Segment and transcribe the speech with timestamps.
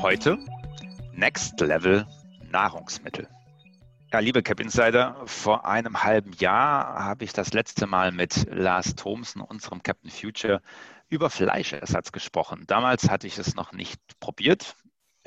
[0.00, 0.38] Heute
[1.12, 2.06] Next Level
[2.50, 3.28] Nahrungsmittel.
[4.12, 8.96] Ja, liebe Cap Insider, vor einem halben Jahr habe ich das letzte Mal mit Lars
[8.96, 10.62] Thomsen, unserem Captain Future,
[11.10, 12.64] über Fleischersatz gesprochen.
[12.66, 14.74] Damals hatte ich es noch nicht probiert.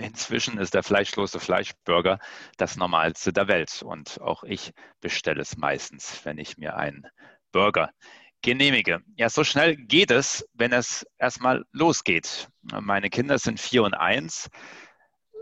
[0.04, 2.20] Inzwischen ist der fleischlose Fleischburger
[2.58, 7.08] das Normalste der Welt und auch ich bestelle es meistens, wenn ich mir einen
[7.54, 7.90] Burger
[8.42, 9.00] genehmige.
[9.16, 12.50] Ja, so schnell geht es, wenn es erstmal losgeht.
[12.64, 14.50] Meine Kinder sind vier und eins.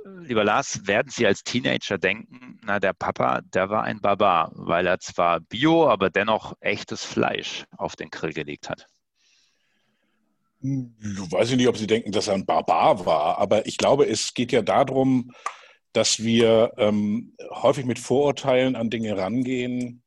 [0.06, 4.86] Lieber Lars, werden Sie als Teenager denken, na, der Papa, der war ein Barbar, weil
[4.86, 8.86] er zwar Bio, aber dennoch echtes Fleisch auf den Grill gelegt hat?
[10.64, 14.34] Ich weiß nicht, ob Sie denken, dass er ein Barbar war, aber ich glaube, es
[14.34, 15.32] geht ja darum,
[15.94, 20.04] dass wir ähm, häufig mit Vorurteilen an Dinge rangehen,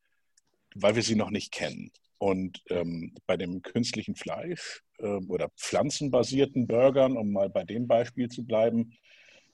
[0.75, 1.91] weil wir sie noch nicht kennen.
[2.19, 8.29] Und ähm, bei dem künstlichen Fleisch äh, oder pflanzenbasierten Burgern, um mal bei dem Beispiel
[8.29, 8.97] zu bleiben,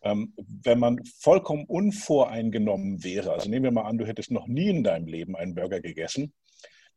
[0.03, 4.69] ähm, wenn man vollkommen unvoreingenommen wäre, also nehmen wir mal an, du hättest noch nie
[4.69, 6.33] in deinem Leben einen Burger gegessen,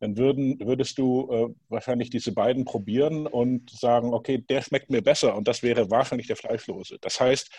[0.03, 5.01] dann würden, würdest du äh, wahrscheinlich diese beiden probieren und sagen, okay, der schmeckt mir
[5.01, 6.97] besser und das wäre wahrscheinlich der fleischlose.
[6.99, 7.49] Das heißt,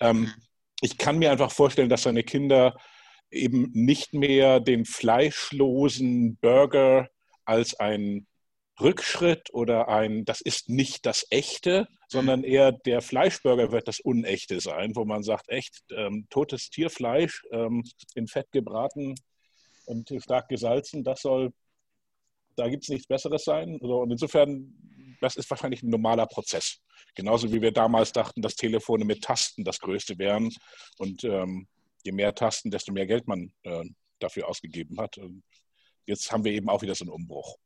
[0.00, 0.32] ähm,
[0.80, 2.76] ich kann mir einfach vorstellen, dass deine Kinder
[3.30, 7.08] eben nicht mehr den fleischlosen Burger
[7.44, 8.26] als ein
[8.80, 14.58] Rückschritt oder ein, das ist nicht das Echte, sondern eher der Fleischburger wird das Unechte
[14.58, 17.84] sein, wo man sagt, echt ähm, totes Tierfleisch ähm,
[18.16, 19.14] in Fett gebraten
[19.84, 21.52] und stark gesalzen, das soll,
[22.56, 23.78] da gibt es nichts Besseres sein.
[23.80, 24.72] Und insofern,
[25.20, 26.80] das ist wahrscheinlich ein normaler Prozess.
[27.14, 30.50] Genauso wie wir damals dachten, dass Telefone mit Tasten das Größte wären.
[30.98, 31.68] Und ähm,
[32.04, 33.84] je mehr Tasten, desto mehr Geld man äh,
[34.18, 35.18] dafür ausgegeben hat.
[35.18, 35.42] Und
[36.06, 37.56] jetzt haben wir eben auch wieder so einen Umbruch.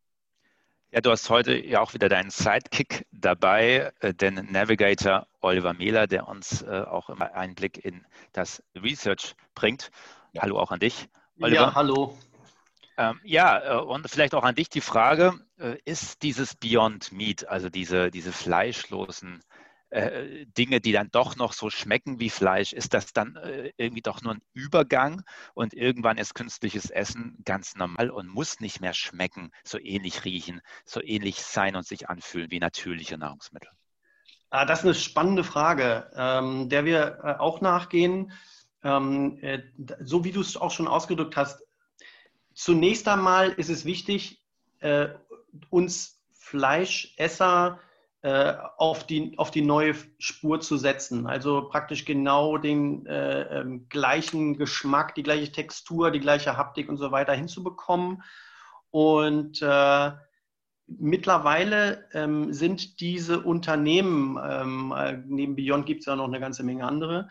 [0.92, 6.08] Ja, du hast heute ja auch wieder deinen Sidekick dabei, äh, den Navigator Oliver Mehler,
[6.08, 9.92] der uns äh, auch immer einen Blick in das Research bringt.
[10.32, 10.42] Ja.
[10.42, 11.08] Hallo auch an dich,
[11.40, 11.60] Oliver.
[11.60, 12.18] Ja, hallo.
[13.00, 15.32] Ähm, ja, äh, und vielleicht auch an dich die Frage,
[15.84, 19.42] ist dieses Beyond Meat, also diese, diese fleischlosen
[19.90, 24.02] äh, Dinge, die dann doch noch so schmecken wie Fleisch, ist das dann äh, irgendwie
[24.02, 25.22] doch nur ein Übergang
[25.54, 30.60] und irgendwann ist künstliches Essen ganz normal und muss nicht mehr schmecken, so ähnlich riechen,
[30.84, 33.70] so ähnlich sein und sich anfühlen wie natürliche Nahrungsmittel?
[34.50, 38.32] Ah, das ist eine spannende Frage, ähm, der wir äh, auch nachgehen.
[38.82, 39.62] Ähm, äh,
[40.00, 41.62] so wie du es auch schon ausgedrückt hast,
[42.54, 44.42] zunächst einmal ist es wichtig,
[44.80, 45.08] äh,
[45.70, 47.78] uns Fleischesser
[48.22, 51.26] äh, auf, die, auf die neue Spur zu setzen.
[51.26, 56.98] Also praktisch genau den äh, ähm, gleichen Geschmack, die gleiche Textur, die gleiche Haptik und
[56.98, 58.22] so weiter hinzubekommen.
[58.90, 60.10] Und äh,
[60.86, 66.62] mittlerweile ähm, sind diese Unternehmen, ähm, äh, neben Beyond gibt es ja noch eine ganze
[66.62, 67.28] Menge andere,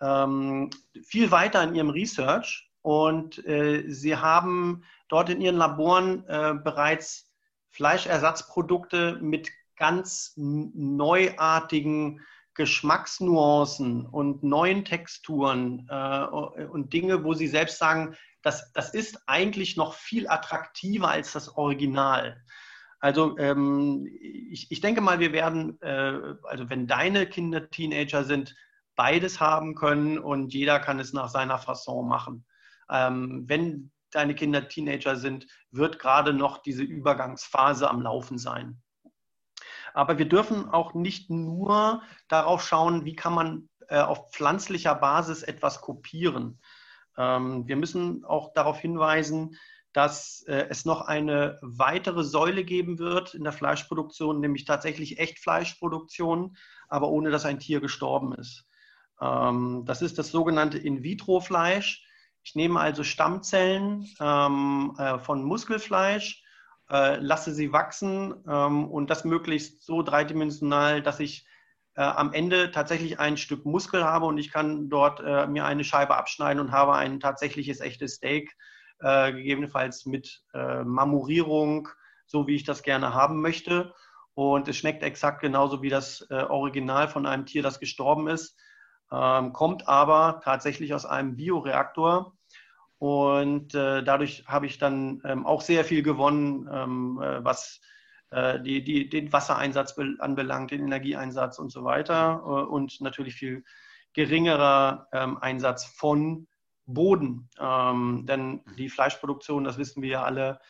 [0.00, 0.70] ähm,
[1.02, 7.30] viel weiter in ihrem Research und äh, sie haben dort in ihren Laboren äh, bereits
[7.68, 18.16] Fleischersatzprodukte mit ganz neuartigen Geschmacksnuancen und neuen Texturen äh, und Dinge, wo sie selbst sagen,
[18.40, 22.42] das, das ist eigentlich noch viel attraktiver als das Original.
[23.00, 28.56] Also ähm, ich, ich denke mal, wir werden, äh, also wenn deine Kinder Teenager sind,
[28.96, 32.46] beides haben können und jeder kann es nach seiner Fasson machen.
[32.90, 38.80] Ähm, wenn deine Kinder Teenager sind, wird gerade noch diese Übergangsphase am Laufen sein.
[39.94, 45.42] Aber wir dürfen auch nicht nur darauf schauen, wie kann man äh, auf pflanzlicher Basis
[45.42, 46.60] etwas kopieren.
[47.16, 49.56] Ähm, wir müssen auch darauf hinweisen,
[49.92, 56.56] dass äh, es noch eine weitere Säule geben wird in der Fleischproduktion, nämlich tatsächlich Echtfleischproduktion,
[56.88, 58.66] aber ohne dass ein Tier gestorben ist.
[59.20, 62.04] Ähm, das ist das sogenannte In-vitro-Fleisch.
[62.42, 66.42] Ich nehme also Stammzellen ähm, äh, von Muskelfleisch,
[66.90, 71.46] äh, lasse sie wachsen ähm, und das möglichst so dreidimensional, dass ich
[71.98, 75.84] äh, am Ende tatsächlich ein Stück Muskel habe und ich kann dort äh, mir eine
[75.84, 78.56] Scheibe abschneiden und habe ein tatsächliches echtes Steak,
[79.00, 81.88] äh, gegebenenfalls mit äh, Marmorierung,
[82.26, 83.92] so wie ich das gerne haben möchte.
[84.34, 88.56] Und es schmeckt exakt genauso wie das Original von einem Tier, das gestorben ist,
[89.12, 92.36] ähm, kommt aber tatsächlich aus einem Bioreaktor
[92.98, 97.80] und äh, dadurch habe ich dann ähm, auch sehr viel gewonnen, ähm, äh, was
[98.30, 102.42] äh, die, die, den Wassereinsatz anbelangt, den Energieeinsatz und so weiter.
[102.44, 103.64] Äh, und natürlich viel
[104.14, 106.48] geringerer ähm, Einsatz von
[106.86, 107.48] Boden.
[107.60, 110.60] Ähm, denn die Fleischproduktion, das wissen wir ja alle,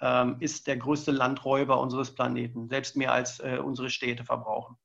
[0.00, 4.76] ähm, ist der größte Landräuber unseres Planeten, selbst mehr als äh, unsere Städte verbrauchen.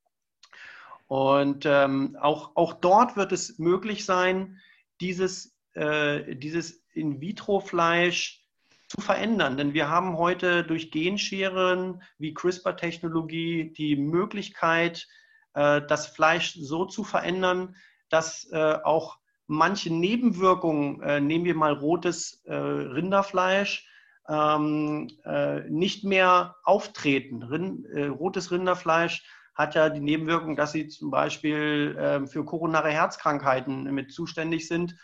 [1.08, 4.60] Und ähm, auch, auch dort wird es möglich sein,
[5.02, 8.44] dieses, äh, dieses In-vitro-Fleisch
[8.88, 9.58] zu verändern.
[9.58, 15.08] Denn wir haben heute durch Genscheren wie CRISPR-Technologie die Möglichkeit,
[15.54, 17.76] äh, das Fleisch so zu verändern,
[18.10, 19.18] dass äh, auch
[19.48, 23.88] manche Nebenwirkungen, äh, nehmen wir mal rotes äh, Rinderfleisch,
[24.30, 27.44] ähm, äh, nicht mehr auftreten.
[27.44, 27.86] Rind,
[28.20, 29.24] rotes Rinderfleisch
[29.56, 34.96] hat ja die Nebenwirkung, dass sie zum Beispiel äh, für koronare Herzkrankheiten mit zuständig sind.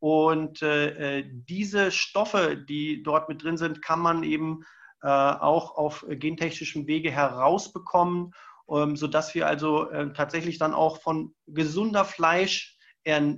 [0.00, 4.64] Und äh, äh, diese Stoffe, die dort mit drin sind, kann man eben
[5.02, 8.32] äh, auch auf gentechnischem Wege herausbekommen,
[8.70, 12.76] ähm, sodass wir also tatsächlich dann auch von gesunder Fleisch,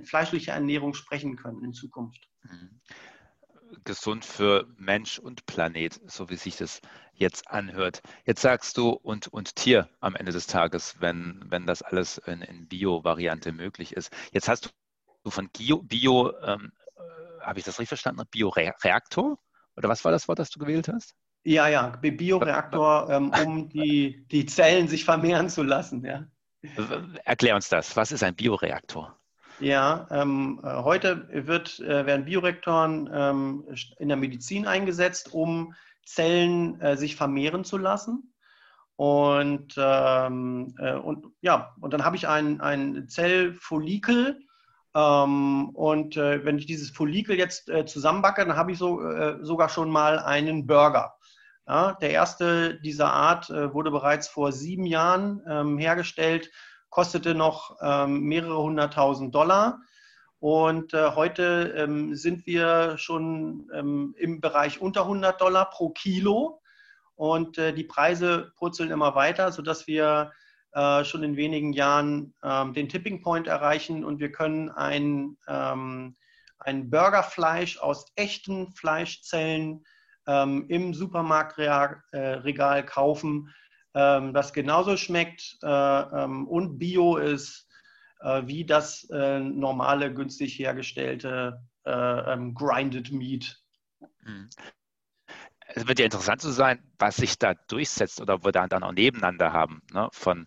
[0.03, 2.27] fleischlicher Ernährung sprechen können in Zukunft.
[3.83, 6.81] Gesund für Mensch und Planet, so wie sich das
[7.13, 8.01] jetzt anhört.
[8.25, 12.41] Jetzt sagst du und, und Tier am Ende des Tages, wenn, wenn das alles in,
[12.41, 14.11] in Bio-Variante möglich ist.
[14.31, 14.73] Jetzt hast
[15.23, 19.37] du von Bio, Bio ähm, äh, habe ich das richtig verstanden, Bioreaktor?
[19.75, 21.15] Oder was war das Wort, das du gewählt hast?
[21.43, 26.05] Ja, ja, Bioreaktor, ähm, um die, die Zellen sich vermehren zu lassen.
[26.05, 26.25] Ja.
[27.23, 27.95] Erklär uns das.
[27.95, 29.17] Was ist ein Bioreaktor?
[29.61, 33.63] Ja, ähm, äh, heute wird, äh, werden Biorektoren ähm,
[33.99, 38.33] in der Medizin eingesetzt, um Zellen äh, sich vermehren zu lassen.
[38.95, 44.39] Und, ähm, äh, und ja, und dann habe ich ein, ein Zellfollikel.
[44.95, 48.99] Ähm, und äh, wenn ich dieses Follikel jetzt äh, zusammenbacke, dann habe ich so,
[49.41, 51.13] sogar schon mal einen Burger.
[51.67, 56.49] Ja, der erste dieser Art wurde bereits vor sieben Jahren ähm, hergestellt
[56.91, 59.79] kostete noch ähm, mehrere hunderttausend Dollar.
[60.39, 66.61] Und äh, heute ähm, sind wir schon ähm, im Bereich unter 100 Dollar pro Kilo.
[67.15, 70.31] Und äh, die Preise purzeln immer weiter, sodass wir
[70.73, 76.15] äh, schon in wenigen Jahren ähm, den Tipping Point erreichen und wir können ein, ähm,
[76.59, 79.83] ein Burgerfleisch aus echten Fleischzellen
[80.27, 83.53] ähm, im Supermarktregal äh, kaufen,
[83.93, 87.67] ähm, das genauso schmeckt äh, ähm, und bio ist
[88.21, 93.59] äh, wie das äh, normale, günstig hergestellte äh, ähm, Grinded Meat.
[94.23, 94.49] Mhm.
[95.73, 99.53] Es wird ja interessant zu sein, was sich da durchsetzt oder wir dann auch nebeneinander
[99.53, 100.09] haben, ne?
[100.11, 100.45] von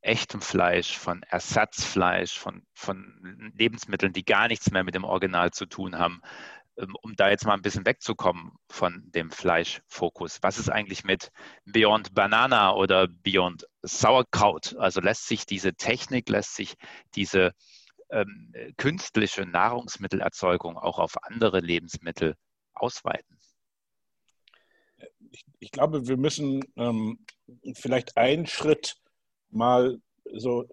[0.00, 5.66] echtem Fleisch, von Ersatzfleisch, von, von Lebensmitteln, die gar nichts mehr mit dem Original zu
[5.66, 6.22] tun haben.
[6.78, 10.38] Ähm, um da jetzt mal ein bisschen wegzukommen von dem Fleischfokus.
[10.40, 11.30] Was ist eigentlich mit
[11.66, 14.74] Beyond Banana oder Beyond Sauerkraut?
[14.78, 16.74] Also lässt sich diese Technik, lässt sich
[17.14, 17.52] diese
[18.10, 22.36] ähm, künstliche Nahrungsmittelerzeugung auch auf andere Lebensmittel
[22.72, 23.38] ausweiten?
[25.30, 27.26] Ich, ich glaube, wir müssen ähm,
[27.74, 28.96] vielleicht einen Schritt
[29.50, 29.98] mal
[30.34, 30.66] so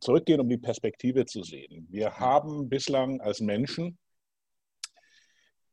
[0.00, 1.86] zurückgehen, um die Perspektive zu sehen.
[1.88, 3.98] Wir haben bislang als Menschen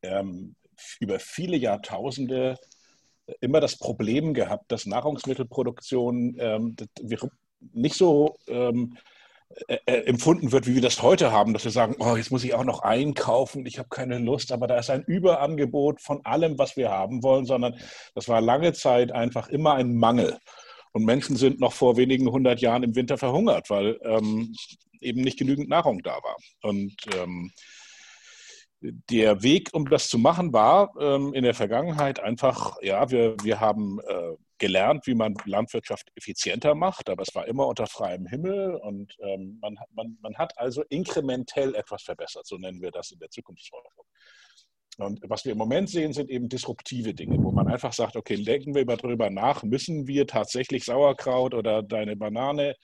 [0.02, 0.56] ähm,
[1.00, 2.58] über viele Jahrtausende
[3.42, 6.76] immer das Problem gehabt, dass Nahrungsmittelproduktion ähm,
[7.74, 8.98] nicht so ähm,
[9.68, 12.44] äh, äh, empfunden wird, wie wir das heute haben, dass wir sagen, oh, jetzt muss
[12.44, 16.58] ich auch noch einkaufen, ich habe keine Lust, aber da ist ein Überangebot von allem,
[16.58, 17.76] was wir haben wollen, sondern
[18.16, 20.38] das war lange Zeit einfach immer ein Mangel.
[20.92, 24.56] Und Menschen sind noch vor wenigen hundert Jahren im Winter verhungert, weil ähm,
[25.02, 26.38] eben nicht genügend Nahrung da war.
[26.62, 27.52] Und ähm,
[28.82, 33.60] der Weg, um das zu machen, war ähm, in der Vergangenheit einfach, ja, wir, wir
[33.60, 38.76] haben äh, gelernt, wie man Landwirtschaft effizienter macht, aber es war immer unter freiem Himmel
[38.76, 43.20] und ähm, man, man, man hat also inkrementell etwas verbessert, so nennen wir das in
[43.20, 44.06] der Zukunftsforschung.
[44.98, 48.36] Und was wir im Moment sehen, sind eben disruptive Dinge, wo man einfach sagt, okay,
[48.36, 52.76] denken wir darüber nach, müssen wir tatsächlich Sauerkraut oder deine Banane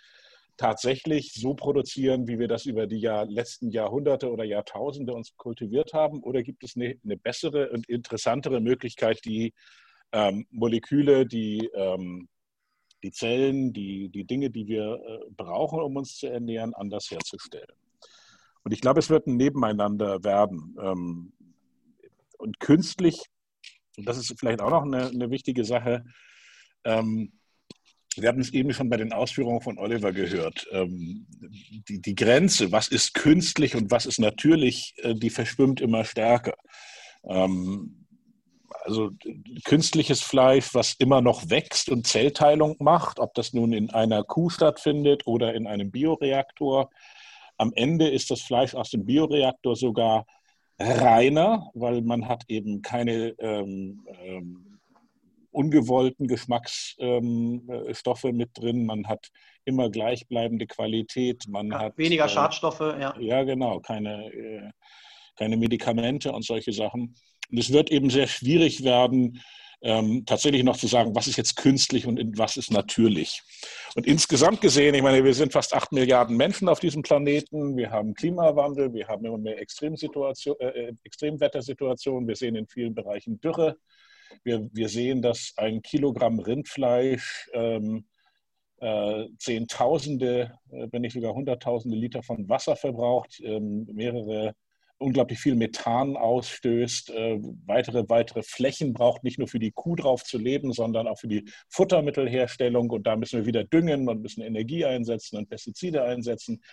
[0.58, 5.94] tatsächlich so produzieren, wie wir das über die Jahr, letzten Jahrhunderte oder Jahrtausende uns kultiviert
[5.94, 6.22] haben?
[6.24, 9.54] Oder gibt es eine, eine bessere und interessantere Möglichkeit, die
[10.12, 12.30] ähm, Moleküle, die, ähm,
[13.04, 17.76] die Zellen, die, die Dinge, die wir äh, brauchen, um uns zu ernähren, anders herzustellen?
[18.64, 20.76] Und ich glaube, es wird ein Nebeneinander werden.
[20.82, 21.34] Ähm,
[22.38, 23.22] und künstlich,
[23.98, 26.04] und das ist vielleicht auch noch eine, eine wichtige Sache,
[26.84, 27.34] ähm,
[28.18, 30.68] wir haben es eben schon bei den Ausführungen von Oliver gehört.
[30.72, 31.28] Ähm,
[31.88, 36.56] die, die, Grenze, was ist künstlich und was ist natürlich, äh, die verschwimmt immer stärker.
[37.28, 38.06] Ähm,
[38.84, 39.12] also
[39.64, 44.50] künstliches Fleisch, was immer noch wächst und Zellteilung macht, ob das nun in einer Kuh
[44.50, 46.90] stattfindet oder in einem Bioreaktor.
[47.58, 50.26] Am Ende ist das Fleisch aus dem Bioreaktor sogar
[50.78, 54.75] reiner, weil man hat eben keine ähm, ähm,
[55.56, 58.86] ungewollten Geschmacksstoffe ähm, mit drin.
[58.86, 59.30] Man hat
[59.64, 61.46] immer gleichbleibende Qualität.
[61.48, 62.82] Man ja, hat weniger äh, Schadstoffe.
[62.82, 63.80] Ja, ja genau.
[63.80, 64.72] Keine, äh,
[65.36, 67.16] keine Medikamente und solche Sachen.
[67.52, 69.42] Und es wird eben sehr schwierig werden,
[69.82, 73.42] ähm, tatsächlich noch zu sagen, was ist jetzt künstlich und was ist natürlich.
[73.96, 77.92] Und insgesamt gesehen, ich meine, wir sind fast acht Milliarden Menschen auf diesem Planeten, wir
[77.92, 83.78] haben Klimawandel, wir haben immer mehr Extremsituation, äh, Extremwettersituationen, wir sehen in vielen Bereichen Dürre,
[84.44, 88.06] wir, wir sehen, dass ein Kilogramm Rindfleisch ähm,
[88.80, 94.56] äh, Zehntausende, äh, wenn nicht sogar Hunderttausende Liter von Wasser verbraucht, ähm, mehrere
[94.98, 100.24] unglaublich viel Methan ausstößt, äh, weitere, weitere Flächen braucht, nicht nur für die Kuh drauf
[100.24, 102.90] zu leben, sondern auch für die Futtermittelherstellung.
[102.90, 106.64] Und da müssen wir wieder düngen und müssen Energie einsetzen und Pestizide einsetzen.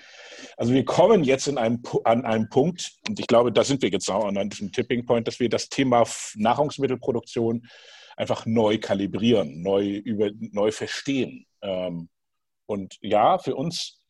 [0.56, 3.90] Also wir kommen jetzt in einem, an einem Punkt, und ich glaube, da sind wir
[3.90, 6.04] jetzt auch an diesem Tipping Point, dass wir das Thema
[6.36, 7.66] Nahrungsmittelproduktion
[8.16, 11.46] einfach neu kalibrieren, neu, über, neu verstehen.
[11.60, 12.08] Ähm,
[12.66, 14.00] und ja, für uns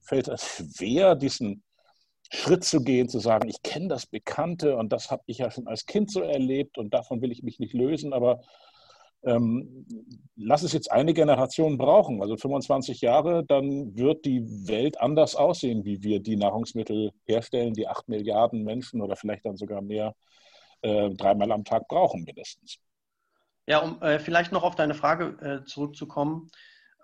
[0.00, 1.62] fällt es schwer, diesen
[2.30, 5.66] Schritt zu gehen, zu sagen, ich kenne das Bekannte und das habe ich ja schon
[5.66, 8.40] als Kind so erlebt und davon will ich mich nicht lösen, aber
[9.22, 9.86] ähm,
[10.36, 15.84] lass es jetzt eine Generation brauchen, also 25 Jahre, dann wird die Welt anders aussehen,
[15.84, 20.14] wie wir die Nahrungsmittel herstellen, die 8 Milliarden Menschen oder vielleicht dann sogar mehr
[20.82, 22.78] äh, dreimal am Tag brauchen mindestens.
[23.66, 26.50] Ja, um äh, vielleicht noch auf deine Frage äh, zurückzukommen,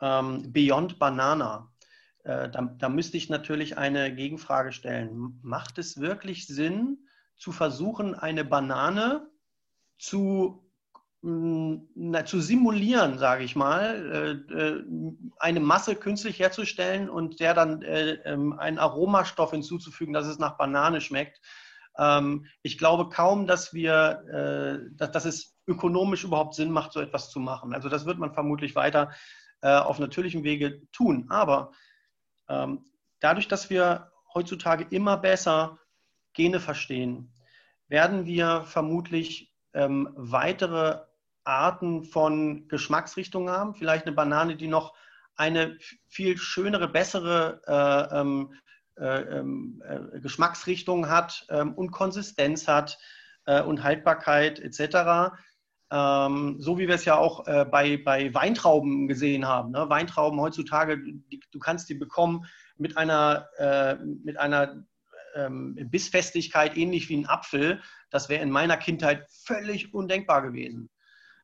[0.00, 1.72] ähm, Beyond Banana,
[2.24, 5.38] da, da müsste ich natürlich eine Gegenfrage stellen.
[5.42, 7.04] Macht es wirklich Sinn,
[7.36, 9.28] zu versuchen, eine Banane
[9.98, 10.70] zu,
[11.22, 14.84] na, zu simulieren, sage ich mal, äh, äh,
[15.38, 21.00] eine Masse künstlich herzustellen und der dann ähm, einen Aromastoff hinzuzufügen, dass es nach Banane
[21.00, 21.40] schmeckt?
[21.98, 27.40] Ähm, ich glaube kaum, dass wir, dass, es ökonomisch überhaupt Sinn macht, so etwas zu
[27.40, 27.74] machen.
[27.74, 29.10] Also das wird man vermutlich weiter
[29.62, 31.26] auf natürlichem Wege tun.
[31.30, 31.72] Aber
[32.46, 35.78] dadurch, dass wir heutzutage immer besser
[36.32, 37.32] Gene verstehen,
[37.88, 41.00] werden wir vermutlich ähm, weitere
[41.44, 43.74] Arten von Geschmacksrichtungen haben.
[43.74, 44.94] Vielleicht eine Banane, die noch
[45.36, 48.54] eine viel schönere, bessere äh, ähm,
[48.96, 52.98] äh, ähm, äh, Geschmacksrichtung hat ähm, und Konsistenz hat
[53.46, 55.34] äh, und Haltbarkeit etc.
[55.90, 59.72] Ähm, so wie wir es ja auch äh, bei, bei Weintrauben gesehen haben.
[59.72, 59.88] Ne?
[59.88, 64.84] Weintrauben heutzutage, die, du kannst die bekommen mit einer, äh, mit einer
[65.34, 67.82] ähm, Bissfestigkeit ähnlich wie ein Apfel.
[68.10, 70.90] Das wäre in meiner Kindheit völlig undenkbar gewesen.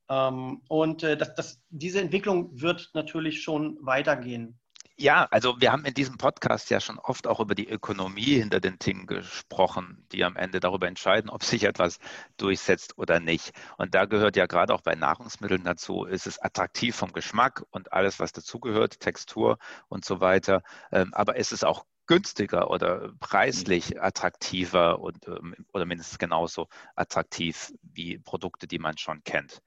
[0.09, 4.60] Ähm, und äh, das, das, diese Entwicklung wird natürlich schon weitergehen.
[5.02, 8.61] Ja, also wir haben in diesem Podcast ja schon oft auch über die Ökonomie hinter
[8.61, 11.99] den Dingen gesprochen, die am Ende darüber entscheiden, ob sich etwas
[12.37, 13.52] durchsetzt oder nicht.
[13.78, 17.95] Und da gehört ja gerade auch bei Nahrungsmitteln dazu, ist es attraktiv vom Geschmack und
[17.95, 19.57] alles, was dazugehört, Textur
[19.88, 20.62] und so weiter.
[20.92, 27.73] Ähm, aber ist es auch günstiger oder preislich attraktiver und, ähm, oder mindestens genauso attraktiv
[27.83, 29.62] wie Produkte, die man schon kennt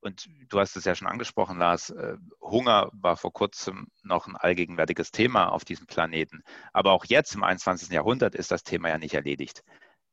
[0.00, 4.36] und du hast es ja schon angesprochen, Lars, äh, Hunger war vor kurzem noch ein
[4.36, 6.42] allgegenwärtiges Thema auf diesem Planeten.
[6.72, 7.90] Aber auch jetzt im 21.
[7.90, 9.62] Jahrhundert ist das Thema ja nicht erledigt.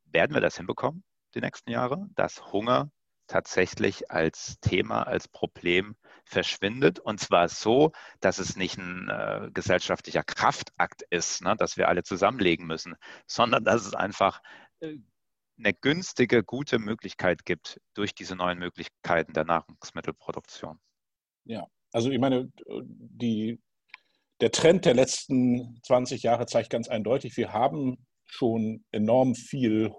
[0.06, 1.04] Werden wir das hinbekommen,
[1.36, 2.92] die nächsten Jahre, dass Hunger
[3.28, 7.00] tatsächlich als Thema, als Problem verschwindet.
[7.00, 12.04] Und zwar so, dass es nicht ein äh, gesellschaftlicher Kraftakt ist, ne, dass wir alle
[12.04, 14.42] zusammenlegen müssen, sondern dass es einfach
[14.80, 14.98] äh,
[15.58, 20.80] eine günstige, gute Möglichkeit gibt durch diese neuen Möglichkeiten der Nahrungsmittelproduktion.
[21.46, 23.60] Ja, also ich meine, die,
[24.42, 29.92] der Trend der letzten 20 Jahre zeigt ganz eindeutig, wir haben schon enorm viel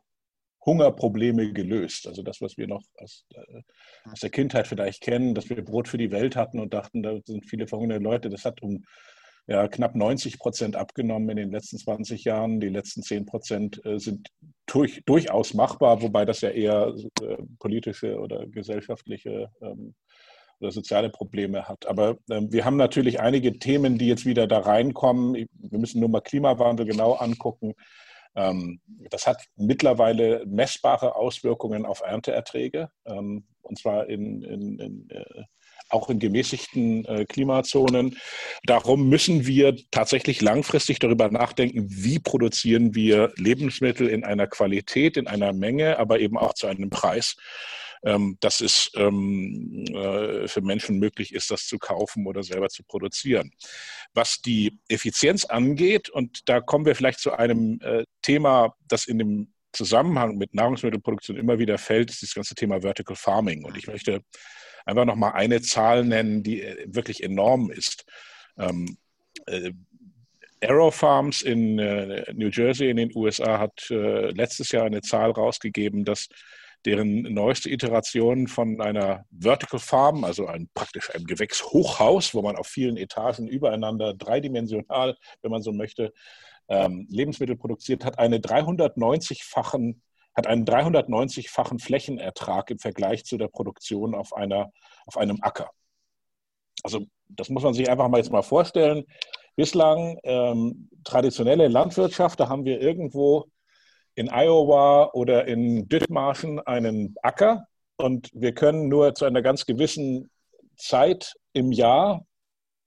[0.64, 2.06] Hungerprobleme gelöst.
[2.06, 3.62] Also das, was wir noch aus, äh,
[4.04, 7.18] aus, der Kindheit vielleicht kennen, dass wir Brot für die Welt hatten und dachten, da
[7.24, 8.28] sind viele verhungerte Leute.
[8.28, 8.84] Das hat um
[9.48, 12.60] ja, knapp 90 Prozent abgenommen in den letzten 20 Jahren.
[12.60, 14.28] Die letzten 10 Prozent äh, sind
[14.66, 19.94] durch, durchaus machbar, wobei das ja eher äh, politische oder gesellschaftliche ähm,
[20.60, 21.86] oder soziale Probleme hat.
[21.86, 25.34] Aber ähm, wir haben natürlich einige Themen, die jetzt wieder da reinkommen.
[25.34, 27.72] Wir müssen nur mal Klimawandel genau angucken.
[28.34, 35.44] Ähm, das hat mittlerweile messbare Auswirkungen auf Ernteerträge, und zwar in, in, in äh,
[35.88, 38.16] auch in gemäßigten äh, Klimazonen.
[38.64, 45.26] Darum müssen wir tatsächlich langfristig darüber nachdenken, wie produzieren wir Lebensmittel in einer Qualität, in
[45.26, 47.36] einer Menge, aber eben auch zu einem Preis,
[48.04, 52.84] ähm, dass es ähm, äh, für Menschen möglich ist, das zu kaufen oder selber zu
[52.84, 53.50] produzieren.
[54.14, 59.18] Was die Effizienz angeht, und da kommen wir vielleicht zu einem äh, Thema, das in
[59.18, 63.64] dem Zusammenhang mit Nahrungsmittelproduktion immer wieder fällt, ist das ganze Thema Vertical Farming.
[63.64, 64.22] Und ich möchte
[64.84, 68.04] einfach nochmal eine Zahl nennen, die äh, wirklich enorm ist.
[68.58, 68.96] Ähm,
[69.46, 69.72] äh,
[70.60, 75.30] Arrow Farms in äh, New Jersey in den USA hat äh, letztes Jahr eine Zahl
[75.30, 76.28] rausgegeben, dass
[76.84, 82.68] deren neueste Iteration von einer Vertical Farm, also ein, praktisch ein Gewächshochhaus, wo man auf
[82.68, 86.12] vielen Etagen übereinander dreidimensional, wenn man so möchte,
[86.68, 90.02] ähm, Lebensmittel produziert, hat eine 390-fachen
[90.38, 94.70] hat einen 390-fachen Flächenertrag im Vergleich zu der Produktion auf, einer,
[95.04, 95.68] auf einem Acker.
[96.84, 99.04] Also das muss man sich einfach mal jetzt mal vorstellen.
[99.56, 103.46] Bislang ähm, traditionelle Landwirtschaft, da haben wir irgendwo
[104.14, 110.30] in Iowa oder in Dithmarschen einen Acker und wir können nur zu einer ganz gewissen
[110.76, 112.24] Zeit im Jahr,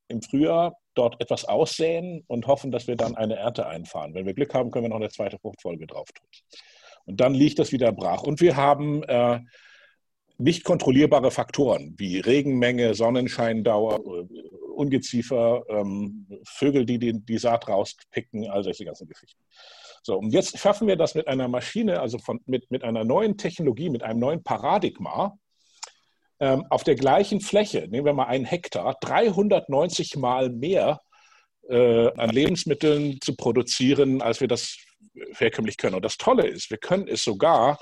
[0.08, 4.14] im Frühjahr, dort etwas aussäen und hoffen, dass wir dann eine Ernte einfahren.
[4.14, 6.28] Wenn wir Glück haben, können wir noch eine zweite Fruchtfolge drauf tun.
[7.06, 8.24] Und dann liegt das wieder brach.
[8.24, 9.40] Und wir haben äh,
[10.38, 14.02] nicht kontrollierbare Faktoren wie Regenmenge, Sonnenscheindauer,
[14.76, 19.42] Ungeziefer, ähm, Vögel, die, die die Saat rauspicken, all solche ganzen Geschichten.
[20.04, 23.38] So, und jetzt schaffen wir das mit einer Maschine, also von, mit, mit einer neuen
[23.38, 25.38] Technologie, mit einem neuen Paradigma,
[26.42, 31.00] ähm, auf der gleichen Fläche, nehmen wir mal einen Hektar, 390 Mal mehr
[31.70, 34.76] äh, an Lebensmitteln zu produzieren, als wir das
[35.38, 35.96] herkömmlich können.
[35.96, 37.80] Und das Tolle ist, wir können es sogar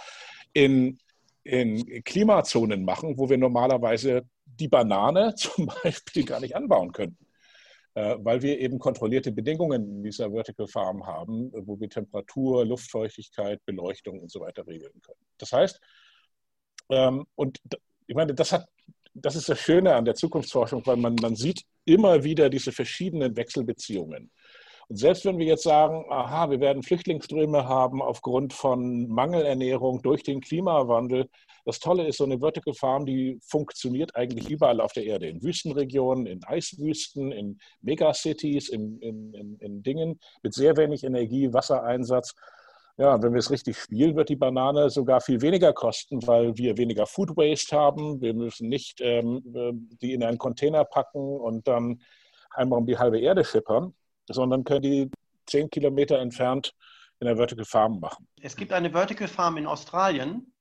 [0.51, 0.99] in,
[1.43, 7.25] in Klimazonen machen, wo wir normalerweise die Banane zum Beispiel gar nicht anbauen könnten.
[7.95, 13.63] Äh, weil wir eben kontrollierte Bedingungen in dieser Vertical Farm haben, wo wir Temperatur, Luftfeuchtigkeit,
[13.65, 15.21] Beleuchtung und so weiter regeln können.
[15.37, 15.79] Das heißt,
[16.89, 17.59] ähm, und
[18.09, 18.67] ich meine, das hat
[19.13, 23.35] das ist das Schöne an der Zukunftsforschung, weil man, man sieht immer wieder diese verschiedenen
[23.35, 24.31] Wechselbeziehungen.
[24.87, 30.23] Und selbst wenn wir jetzt sagen, aha, wir werden Flüchtlingsströme haben aufgrund von Mangelernährung durch
[30.23, 31.29] den Klimawandel,
[31.65, 35.43] das Tolle ist, so eine Vertical Farm, die funktioniert eigentlich überall auf der Erde, in
[35.43, 42.33] Wüstenregionen, in Eiswüsten, in Megacities, in, in, in, in Dingen mit sehr wenig Energie, Wassereinsatz.
[42.99, 46.77] Ja, wenn wir es richtig spielen, wird die Banane sogar viel weniger kosten, weil wir
[46.77, 48.21] weniger Food Waste haben.
[48.21, 52.01] Wir müssen nicht ähm, äh, die in einen Container packen und dann
[52.51, 53.93] einmal um die halbe Erde schippern
[54.33, 55.11] sondern können die
[55.45, 56.73] zehn Kilometer entfernt
[57.19, 58.27] in der Vertical Farm machen.
[58.41, 60.53] Es gibt eine Vertical Farm in Australien,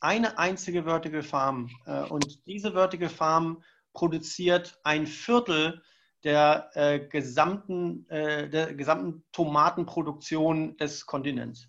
[0.00, 1.70] eine einzige Vertical Farm.
[1.86, 5.82] Äh, und diese Vertical Farm produziert ein Viertel
[6.24, 11.68] der, äh, gesamten, äh, der gesamten Tomatenproduktion des Kontinents.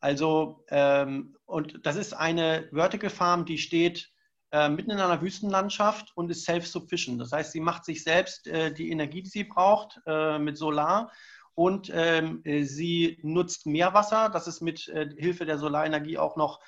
[0.00, 4.10] Also, ähm, und das ist eine Vertical Farm, die steht
[4.50, 7.20] äh, mitten in einer Wüstenlandschaft und ist self-sufficient.
[7.20, 11.10] Das heißt, sie macht sich selbst äh, die Energie, die sie braucht, äh, mit Solar
[11.54, 16.60] und ähm, äh, sie nutzt Meerwasser, das es mit äh, Hilfe der Solarenergie auch noch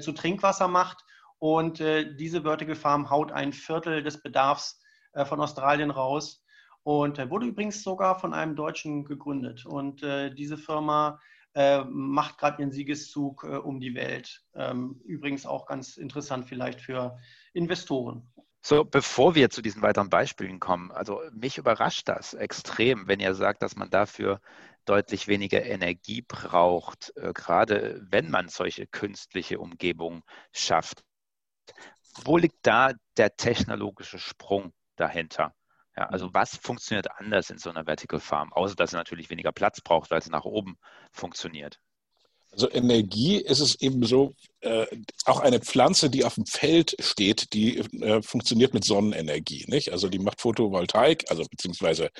[0.00, 1.02] zu Trinkwasser macht.
[1.38, 4.82] Und diese Vertical Farm haut ein Viertel des Bedarfs
[5.24, 6.44] von Australien raus
[6.88, 9.66] und wurde übrigens sogar von einem Deutschen gegründet.
[9.66, 11.20] Und diese Firma
[11.58, 14.44] äh, macht gerade ihren Siegeszug äh, um die Welt.
[14.54, 17.18] Ähm, übrigens auch ganz interessant vielleicht für
[17.52, 18.30] Investoren.
[18.60, 23.34] So, bevor wir zu diesen weiteren Beispielen kommen, also mich überrascht das extrem, wenn ihr
[23.34, 24.40] sagt, dass man dafür
[24.84, 30.22] deutlich weniger Energie braucht, äh, gerade wenn man solche künstliche Umgebungen
[30.52, 31.02] schafft.
[32.24, 35.54] Wo liegt da der technologische Sprung dahinter?
[35.98, 39.50] Ja, also was funktioniert anders in so einer Vertical Farm, außer dass sie natürlich weniger
[39.50, 40.78] Platz braucht, weil sie nach oben
[41.10, 41.80] funktioniert?
[42.52, 44.86] Also Energie ist es eben so, äh,
[45.24, 49.64] auch eine Pflanze, die auf dem Feld steht, die äh, funktioniert mit Sonnenenergie.
[49.66, 49.90] Nicht?
[49.90, 52.10] Also die macht Photovoltaik, also beziehungsweise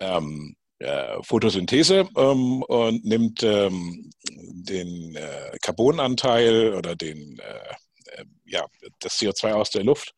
[0.00, 8.66] ähm, äh, Photosynthese ähm, und nimmt ähm, den äh, Carbonanteil oder den, äh, äh, ja,
[8.98, 10.14] das CO2 aus der Luft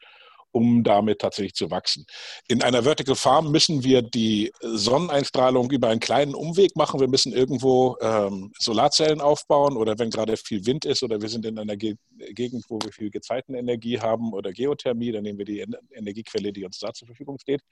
[0.52, 2.06] um damit tatsächlich zu wachsen.
[2.48, 7.00] In einer Vertical Farm müssen wir die Sonneneinstrahlung über einen kleinen Umweg machen.
[7.00, 11.46] Wir müssen irgendwo ähm, Solarzellen aufbauen oder wenn gerade viel Wind ist oder wir sind
[11.46, 11.94] in einer Ge
[12.32, 16.78] Gegend, wo wir viel Gezeitenenergie haben oder Geothermie, dann nehmen wir die Energiequelle, die uns
[16.78, 17.62] da zur Verfügung steht.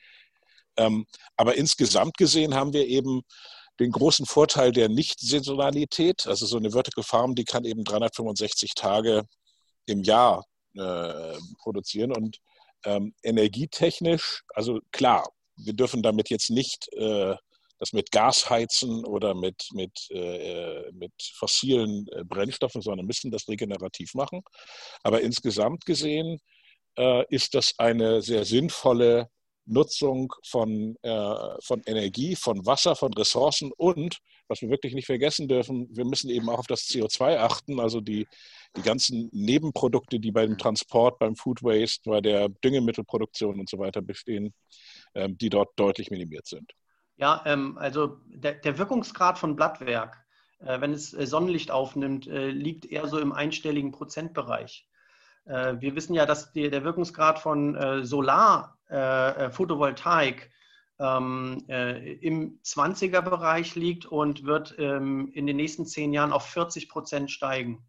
[0.76, 3.22] Ähm, aber insgesamt gesehen haben wir eben
[3.80, 6.26] den großen Vorteil der Nicht-Saisonalität.
[6.26, 9.24] Also so eine Vertical Farm, die kann eben 365 Tage
[9.86, 12.38] im Jahr äh, produzieren und
[12.84, 17.34] ähm, energietechnisch, also klar, wir dürfen damit jetzt nicht äh,
[17.78, 23.48] das mit Gas heizen oder mit, mit, äh, mit fossilen äh, Brennstoffen, sondern müssen das
[23.48, 24.42] regenerativ machen.
[25.02, 26.40] Aber insgesamt gesehen
[26.96, 29.28] äh, ist das eine sehr sinnvolle
[29.64, 35.48] Nutzung von, äh, von Energie, von Wasser, von Ressourcen und was wir wirklich nicht vergessen
[35.48, 38.26] dürfen, wir müssen eben auch auf das CO2 achten, also die,
[38.76, 44.02] die ganzen Nebenprodukte, die beim Transport, beim Food Waste, bei der Düngemittelproduktion und so weiter
[44.02, 44.54] bestehen,
[45.14, 46.72] ähm, die dort deutlich minimiert sind.
[47.18, 50.24] Ja, ähm, also der, der, Wirkungsgrad von Blattwerk,
[50.60, 54.86] äh, wenn es äh, Sonnenlicht aufnimmt, äh, liegt eher so im einstelligen Prozentbereich.
[55.50, 60.50] Wir wissen ja, dass der Wirkungsgrad von Solar, Photovoltaik
[60.98, 67.30] ähm, im 20er-Bereich liegt und wird ähm, in den nächsten zehn Jahren auf 40 Prozent
[67.30, 67.86] steigen.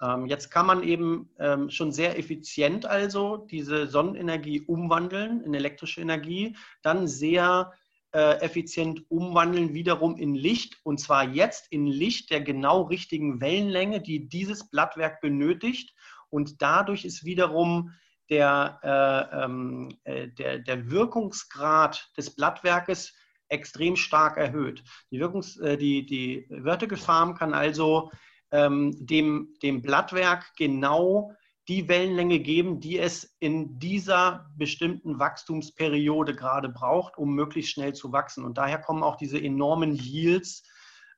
[0.00, 1.30] Ähm, jetzt kann man eben
[1.68, 7.72] schon sehr effizient also diese Sonnenenergie umwandeln in elektrische Energie, dann sehr
[8.14, 14.02] äh, effizient umwandeln wiederum in Licht und zwar jetzt in Licht der genau richtigen Wellenlänge,
[14.02, 15.94] die dieses Blattwerk benötigt
[16.28, 17.94] und dadurch ist wiederum
[18.32, 23.12] der, äh, ähm, äh, der, der Wirkungsgrad des Blattwerkes
[23.48, 24.82] extrem stark erhöht.
[25.10, 28.10] Die, Wirkungs-, äh, die, die Vertical Farm kann also
[28.50, 31.34] ähm, dem, dem Blattwerk genau
[31.68, 38.12] die Wellenlänge geben, die es in dieser bestimmten Wachstumsperiode gerade braucht, um möglichst schnell zu
[38.12, 38.44] wachsen.
[38.44, 40.66] Und daher kommen auch diese enormen Yields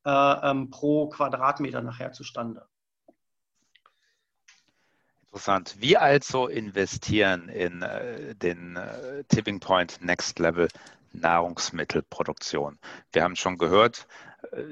[0.04, 2.66] äh, ähm, pro Quadratmeter nachher zustande.
[5.34, 5.74] Interessant.
[5.80, 10.68] Wie also investieren in äh, den äh, Tipping Point Next Level
[11.12, 12.78] Nahrungsmittelproduktion?
[13.10, 14.06] Wir haben schon gehört,
[14.52, 14.62] äh,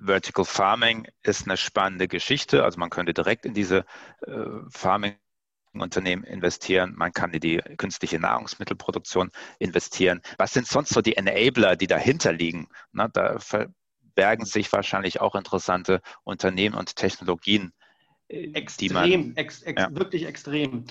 [0.00, 2.64] Vertical Farming ist eine spannende Geschichte.
[2.64, 3.84] Also man könnte direkt in diese
[4.26, 4.32] äh,
[4.70, 5.16] Farming
[5.74, 10.22] Unternehmen investieren, man kann in die künstliche Nahrungsmittelproduktion investieren.
[10.38, 12.68] Was sind sonst so die Enabler, die dahinter liegen?
[12.92, 17.74] Na, da verbergen sich wahrscheinlich auch interessante Unternehmen und Technologien.
[18.28, 19.94] Äh, extrem, ex, ex, ja.
[19.94, 20.84] wirklich extrem.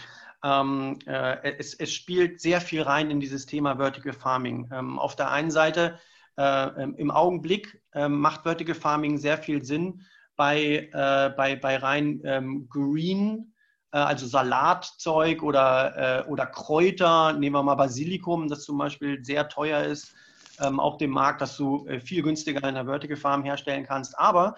[0.43, 4.69] Ähm, äh, es, es, spielt sehr viel rein in dieses Thema Vertical Farming.
[4.71, 5.99] Ähm, auf der einen Seite
[6.37, 10.01] äh, ähm, im Augenblick äh, macht Vertical Farming sehr viel Sinn
[10.35, 13.53] bei, äh, bei, bei rein ähm, Green,
[13.91, 17.33] äh, also Salatzeug oder, oder Kräuter.
[17.33, 20.13] Nehmen wir mal Basilikum, das zum Beispiel sehr teuer ist
[20.59, 24.17] ähm, auf dem Markt, dass du viel günstiger in der Vertical Farm herstellen kannst.
[24.19, 24.55] Aber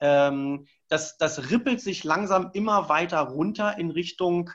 [0.00, 4.50] ähm, das, das rippelt sich langsam immer weiter runter in Richtung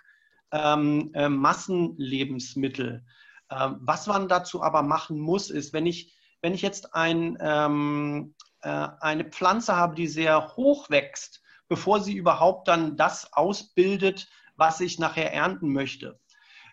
[0.52, 3.04] ähm, äh, Massenlebensmittel.
[3.50, 8.36] Ähm, was man dazu aber machen muss, ist, wenn ich wenn ich jetzt ein, ähm,
[8.62, 8.70] äh,
[9.00, 15.00] eine Pflanze habe, die sehr hoch wächst, bevor sie überhaupt dann das ausbildet, was ich
[15.00, 16.20] nachher ernten möchte,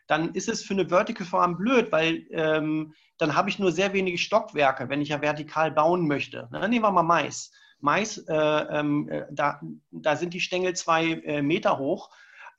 [0.09, 3.95] dann ist es für eine Vertical Farm blöd, weil ähm, dann habe ich nur sehr
[3.95, 6.49] wenige Stockwerke, wenn ich ja vertikal bauen möchte.
[6.51, 7.51] Na, nehmen wir mal Mais.
[7.83, 12.11] Mais, äh, ähm, äh, da, da sind die Stängel zwei äh, Meter hoch.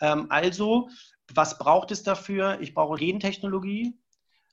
[0.01, 0.89] Ähm, also,
[1.33, 2.59] was braucht es dafür?
[2.61, 3.97] Ich brauche Gentechnologie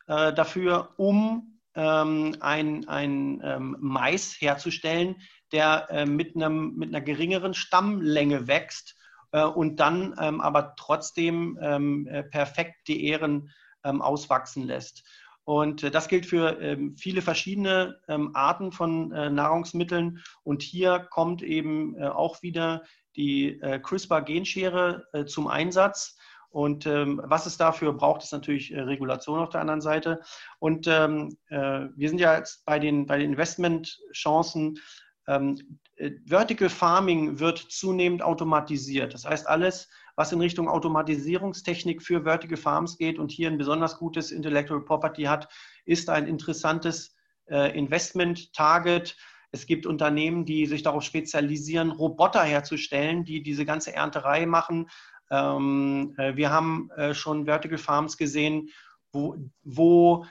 [0.06, 5.16] dafür, um ähm, ein, ein ähm, Mais herzustellen,
[5.52, 8.96] der äh, mit, einem, mit einer geringeren Stammlänge wächst
[9.30, 13.50] äh, und dann ähm, aber trotzdem ähm, äh, perfekt die Ähren
[13.82, 15.04] auswachsen lässt.
[15.50, 17.98] Und äh, das gilt für ähm, viele verschiedene
[18.34, 20.22] Arten von äh, Nahrungsmitteln.
[20.44, 22.84] Und hier kommt eben äh, auch wieder
[23.16, 26.16] die CRISPR-Genschere zum Einsatz.
[26.50, 30.20] Und ähm, was es dafür braucht, ist natürlich Regulation auf der anderen Seite.
[30.60, 34.78] Und ähm, wir sind ja jetzt bei den, bei den Investmentchancen.
[35.26, 35.80] Ähm,
[36.24, 39.12] Vertical Farming wird zunehmend automatisiert.
[39.12, 39.88] Das heißt, alles,
[40.20, 45.24] was in Richtung Automatisierungstechnik für Vertical Farms geht und hier ein besonders gutes Intellectual Property
[45.24, 45.48] hat,
[45.84, 49.16] ist ein interessantes äh, Investment-Target.
[49.50, 54.86] Es gibt Unternehmen, die sich darauf spezialisieren, Roboter herzustellen, die diese ganze Ernterei machen
[55.30, 58.70] ähm, äh, wir haben äh, schon Vertical Farms gesehen,
[59.12, 60.26] wo, wo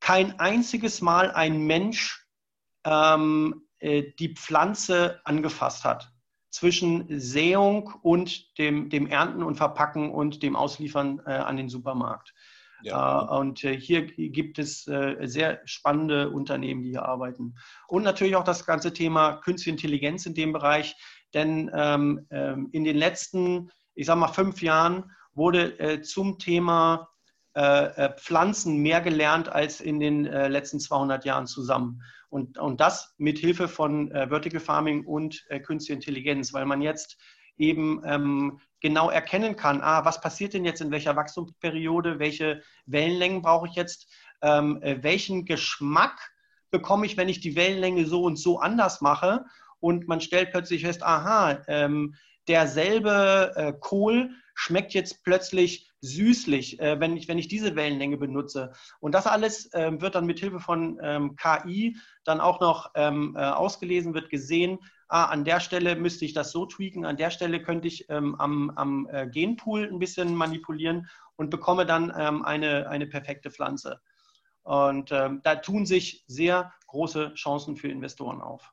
[0.00, 2.26] kein einziges Mal ein Mensch
[2.84, 6.12] ähm, äh, die Pflanze angefasst hat.
[6.52, 12.32] Zwischen Säung und dem, dem Ernten und Verpacken und dem Ausliefern äh, an den Supermarkt.
[12.82, 13.22] Ja.
[13.22, 17.56] Äh, und äh, hier gibt es sehr spannende Unternehmen, die hier arbeiten.
[17.88, 20.94] Und natürlich auch das ganze Thema Künstliche Intelligenz in dem Bereich.
[21.34, 27.08] Denn ähm, ähm in den letzten ich sage mal, fünf Jahren wurde äh, zum Thema
[27.54, 32.02] äh, äh Pflanzen mehr gelernt als in den äh, letzten 200 Jahren zusammen.
[32.28, 36.80] Und, und das mit Hilfe von äh, Vertical Farming und äh, Künstliche Intelligenz, weil man
[36.80, 37.18] jetzt
[37.58, 43.42] eben ähm, genau erkennen kann, ah, was passiert denn jetzt in welcher Wachstumsperiode, welche Wellenlängen
[43.42, 44.10] brauche ich jetzt,
[44.40, 46.32] ähm, welchen Geschmack
[46.70, 49.44] bekomme ich, wenn ich die Wellenlänge so und so anders mache.
[49.78, 52.14] Und man stellt plötzlich fest, aha, ähm,
[52.48, 58.72] derselbe äh, Kohl schmeckt jetzt plötzlich süßlich, äh, wenn, ich, wenn ich diese Wellenlänge benutze.
[59.00, 63.34] Und das alles äh, wird dann mit Hilfe von ähm, KI dann auch noch ähm,
[63.36, 67.30] äh, ausgelesen, wird gesehen, ah, an der Stelle müsste ich das so tweaken, an der
[67.30, 72.44] Stelle könnte ich ähm, am, am äh, Genpool ein bisschen manipulieren und bekomme dann ähm,
[72.44, 74.00] eine, eine perfekte Pflanze.
[74.64, 78.72] Und ähm, da tun sich sehr große Chancen für Investoren auf.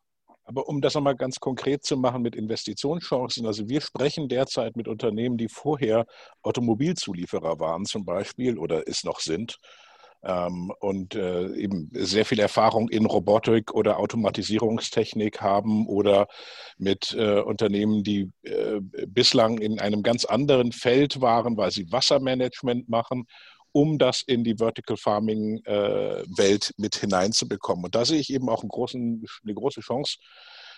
[0.50, 4.88] Aber um das nochmal ganz konkret zu machen mit Investitionschancen, also wir sprechen derzeit mit
[4.88, 6.08] Unternehmen, die vorher
[6.42, 9.58] Automobilzulieferer waren zum Beispiel oder es noch sind
[10.24, 16.26] ähm, und äh, eben sehr viel Erfahrung in Robotik oder Automatisierungstechnik haben oder
[16.80, 22.90] mit äh, Unternehmen, die äh, bislang in einem ganz anderen Feld waren, weil sie Wassermanagement
[22.90, 23.28] machen
[23.72, 27.86] um das in die Vertical Farming äh, Welt mit hineinzubekommen.
[27.86, 30.18] Und da sehe ich eben auch großen, eine große Chance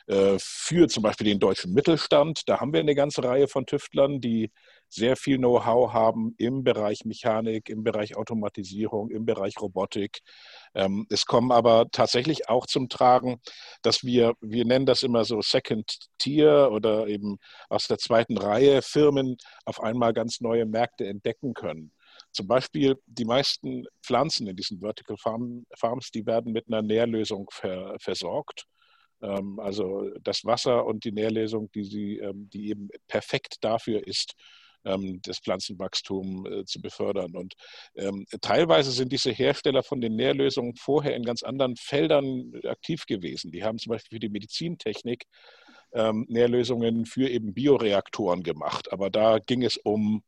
[0.08, 2.44] äh, für zum Beispiel den deutschen Mittelstand.
[2.48, 4.52] Da haben wir eine ganze Reihe von Tüftlern, die
[4.90, 10.20] sehr viel Know-how haben im Bereich Mechanik, im Bereich Automatisierung, im Bereich Robotik.
[10.74, 13.40] Ähm, es kommen aber tatsächlich auch zum Tragen,
[13.84, 17.38] dass wir, wir nennen das immer so Second Tier oder eben
[17.70, 21.94] aus der zweiten Reihe Firmen auf einmal ganz neue Märkte entdecken können.
[22.32, 27.50] Zum Beispiel die meisten Pflanzen in diesen Vertical Farm, Farms, die werden mit einer Nährlösung
[27.52, 28.66] ver, versorgt.
[29.22, 34.34] Ähm, also das Wasser und die Nährlösung, die, sie, ähm, die eben perfekt dafür ist,
[34.86, 37.36] ähm, das Pflanzenwachstum äh, zu befördern.
[37.36, 37.54] Und
[37.96, 43.52] ähm, teilweise sind diese Hersteller von den Nährlösungen vorher in ganz anderen Feldern aktiv gewesen.
[43.52, 45.26] Die haben zum Beispiel für die Medizintechnik
[45.94, 48.92] ähm, Nährlösungen für eben Bioreaktoren gemacht.
[48.92, 50.24] Aber da ging es um,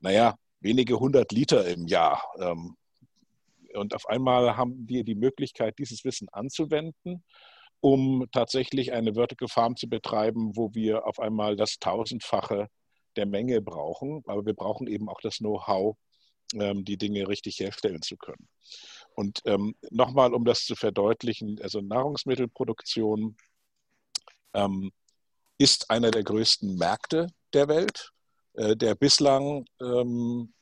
[0.00, 2.22] naja, wenige hundert Liter im Jahr.
[2.40, 2.76] Ähm,
[3.74, 7.24] und auf einmal haben wir die Möglichkeit, dieses Wissen anzuwenden,
[7.80, 12.68] um tatsächlich eine Vertical Farm zu betreiben, wo wir auf einmal das Tausendfache
[13.16, 14.22] der Menge brauchen.
[14.26, 15.96] Aber wir brauchen eben auch das Know-how,
[16.54, 18.48] ähm, die Dinge richtig herstellen zu können.
[19.14, 23.36] Und ähm, nochmal, um das zu verdeutlichen, also Nahrungsmittelproduktion
[25.58, 28.10] ist einer der größten Märkte der Welt.
[28.56, 30.52] Äh, der bislang, ähm,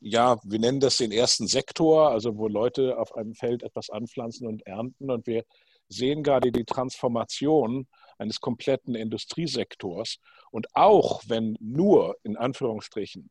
[0.00, 4.46] ja, wir nennen das den ersten Sektor, also wo Leute auf einem Feld etwas anpflanzen
[4.46, 5.10] und ernten.
[5.10, 5.44] Und wir
[5.88, 7.86] sehen gerade die Transformation
[8.18, 10.18] eines kompletten Industriesektors.
[10.50, 13.30] Und auch wenn nur, in Anführungsstrichen,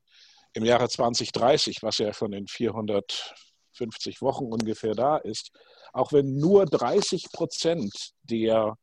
[0.53, 5.51] im Jahre 2030, was ja schon in 450 Wochen ungefähr da ist,
[5.91, 8.77] auch wenn nur 30 Prozent der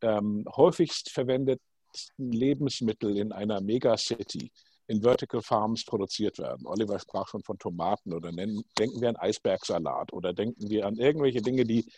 [0.00, 1.73] ähm, häufigst verwendeten
[2.16, 4.50] Lebensmittel in einer Megacity
[4.86, 6.66] in Vertical Farms produziert werden.
[6.66, 10.96] Oliver sprach schon von Tomaten oder nennen, denken wir an Eisbergsalat oder denken wir an
[10.96, 11.90] irgendwelche Dinge, die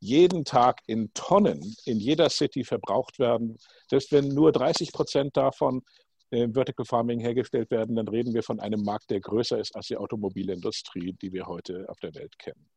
[0.00, 3.56] jeden Tag in Tonnen in jeder City verbraucht werden.
[3.88, 5.82] Selbst wenn nur 30 Prozent davon
[6.30, 9.88] im Vertical Farming hergestellt werden, dann reden wir von einem Markt, der größer ist als
[9.88, 12.68] die Automobilindustrie, die wir heute auf der Welt kennen.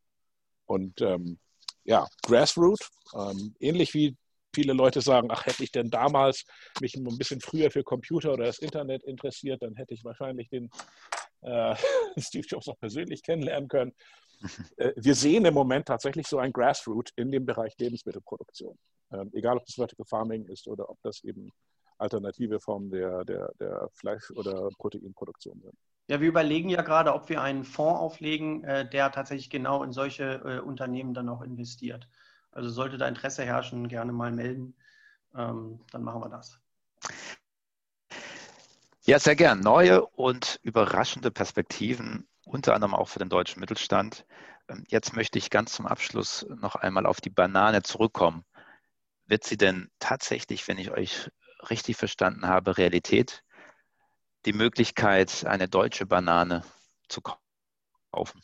[0.66, 1.40] Und ähm,
[1.86, 2.80] ja, Grassroot,
[3.16, 4.16] ähm, ähnlich wie
[4.56, 6.46] viele Leute sagen, ach, hätte ich denn damals
[6.82, 10.72] mich ein bisschen früher für Computer oder das Internet interessiert, dann hätte ich wahrscheinlich den
[11.42, 11.76] äh,
[12.18, 13.94] Steve Jobs auch persönlich kennenlernen können.
[14.78, 18.78] Äh, wir sehen im Moment tatsächlich so ein Grassroot in dem Bereich Lebensmittelproduktion.
[19.12, 21.52] Ähm, egal, ob es Vertical Farming ist oder ob das eben
[21.98, 25.74] alternative Formen der, der, der Fleisch- oder Proteinproduktion sind.
[26.08, 29.92] Ja, wir überlegen ja gerade, ob wir einen Fonds auflegen, äh, der tatsächlich genau in
[29.92, 32.08] solche äh, Unternehmen dann auch investiert.
[32.56, 34.76] Also sollte da Interesse herrschen, gerne mal melden.
[35.36, 36.58] Ähm, dann machen wir das.
[39.04, 39.60] Ja, sehr gern.
[39.60, 44.26] Neue und überraschende Perspektiven, unter anderem auch für den deutschen Mittelstand.
[44.70, 48.46] Ähm, jetzt möchte ich ganz zum Abschluss noch einmal auf die Banane zurückkommen.
[49.26, 51.30] Wird sie denn tatsächlich, wenn ich euch
[51.70, 53.44] richtig verstanden habe, Realität?
[54.46, 56.64] Die Möglichkeit, eine deutsche Banane
[57.10, 58.42] zu kaufen?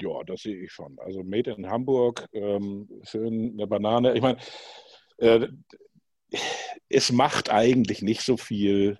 [0.00, 0.98] Ja, das sehe ich schon.
[0.98, 4.14] Also Made in Hamburg, ähm, schön eine Banane.
[4.14, 4.38] Ich meine,
[5.18, 5.48] äh,
[6.88, 8.98] es macht eigentlich nicht so viel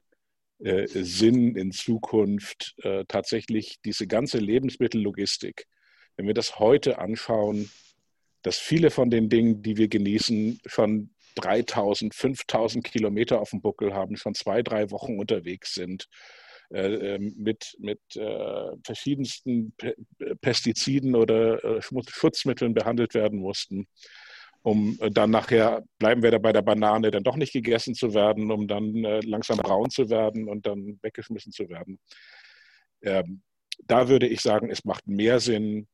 [0.61, 5.67] äh, Sinn in Zukunft äh, tatsächlich diese ganze Lebensmittellogistik.
[6.17, 7.71] Wenn wir das heute anschauen,
[8.43, 13.95] dass viele von den Dingen, die wir genießen, schon 3000, 5000 Kilometer auf dem Buckel
[13.95, 16.09] haben, schon zwei, drei Wochen unterwegs sind,
[16.71, 19.75] mit, mit äh, verschiedensten
[20.41, 23.87] Pestiziden oder äh, Schutzmitteln behandelt werden mussten,
[24.63, 28.51] um dann nachher, bleiben wir da bei der Banane, dann doch nicht gegessen zu werden,
[28.51, 32.01] um dann langsam braun zu werden und dann weggeschmissen zu werden.
[33.03, 33.43] Ähm,
[33.87, 35.89] da würde ich sagen, es macht mehr Sinn,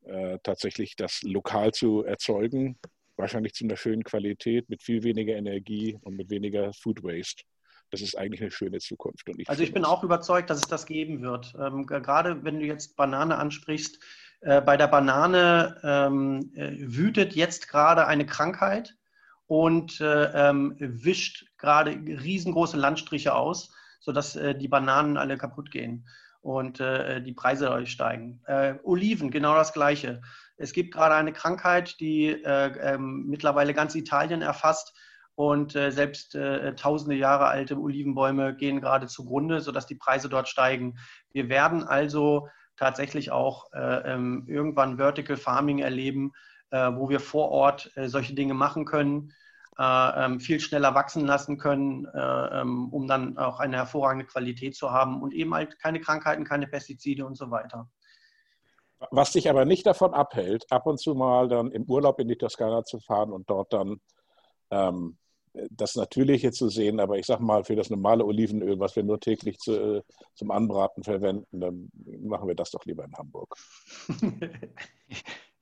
[0.44, 2.78] tatsächlich das lokal zu erzeugen,
[3.16, 7.42] wahrscheinlich zu einer schönen Qualität, mit viel weniger Energie und mit weniger Food Waste
[7.90, 9.28] das ist eigentlich eine schöne Zukunft.
[9.36, 11.54] Ich also ich bin auch überzeugt, dass es das geben wird.
[11.58, 13.98] Ähm, gerade wenn du jetzt Banane ansprichst,
[14.40, 18.96] äh, bei der Banane ähm, äh, wütet jetzt gerade eine Krankheit
[19.46, 26.06] und äh, ähm, wischt gerade riesengroße Landstriche aus, sodass äh, die Bananen alle kaputt gehen
[26.40, 28.40] und äh, die Preise steigen.
[28.46, 30.22] Äh, Oliven, genau das Gleiche.
[30.56, 34.94] Es gibt gerade eine Krankheit, die ähm, mittlerweile ganz Italien erfasst
[35.40, 36.36] und selbst
[36.76, 40.98] tausende Jahre alte Olivenbäume gehen gerade zugrunde, sodass die Preise dort steigen.
[41.32, 42.48] Wir werden also
[42.80, 46.32] tatsächlich auch äh, ähm, irgendwann Vertical Farming erleben,
[46.70, 49.34] äh, wo wir vor Ort äh, solche Dinge machen können,
[49.78, 54.74] äh, ähm, viel schneller wachsen lassen können, äh, ähm, um dann auch eine hervorragende Qualität
[54.74, 57.86] zu haben und eben halt keine Krankheiten, keine Pestizide und so weiter.
[59.10, 62.36] Was dich aber nicht davon abhält, ab und zu mal dann im Urlaub in die
[62.36, 64.00] Toskana zu fahren und dort dann
[65.70, 69.20] das Natürliche zu sehen, aber ich sage mal, für das normale Olivenöl, was wir nur
[69.20, 70.02] täglich zu, äh,
[70.34, 71.90] zum Anbraten verwenden, dann
[72.22, 73.56] machen wir das doch lieber in Hamburg.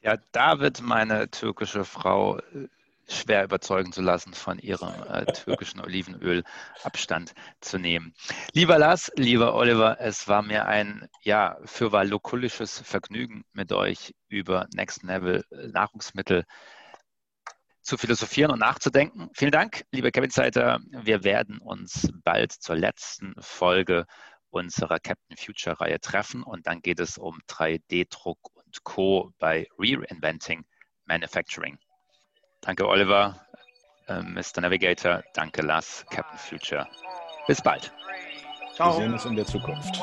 [0.00, 2.68] Ja, da wird meine türkische Frau äh,
[3.08, 6.44] schwer überzeugen zu lassen, von ihrem äh, türkischen Olivenöl
[6.84, 8.14] Abstand zu nehmen.
[8.52, 14.68] Lieber Lars, lieber Oliver, es war mir ein ja für lokulisches Vergnügen mit euch über
[14.72, 16.44] Next Level Nahrungsmittel
[17.88, 19.30] zu philosophieren und nachzudenken.
[19.32, 20.78] Vielen Dank, liebe Kevin Seiter.
[20.90, 24.04] Wir werden uns bald zur letzten Folge
[24.50, 29.32] unserer Captain Future Reihe treffen und dann geht es um 3D-Druck und Co.
[29.38, 30.66] bei Reinventing
[31.06, 31.78] Manufacturing.
[32.60, 33.40] Danke, Oliver,
[34.06, 34.60] äh, Mr.
[34.60, 35.22] Navigator.
[35.32, 36.86] Danke, Lars, Captain Future.
[37.46, 37.90] Bis bald.
[38.74, 38.98] Ciao.
[38.98, 39.98] Wir sehen uns in der Zukunft.